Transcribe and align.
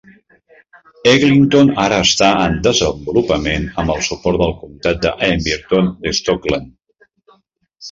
Eglinton 1.09 1.69
ara 1.83 1.99
està 2.05 2.29
en 2.45 2.55
desenvolupament 2.69 3.69
amb 3.83 3.95
el 3.97 4.03
suport 4.09 4.41
del 4.45 4.57
comtat 4.65 5.07
d'Amberton 5.07 5.95
de 6.09 6.17
Stockland. 6.23 6.77